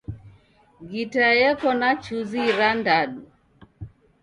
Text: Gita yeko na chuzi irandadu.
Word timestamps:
Gita 0.89 1.27
yeko 1.39 1.69
na 1.79 1.89
chuzi 2.03 2.39
irandadu. 2.51 3.21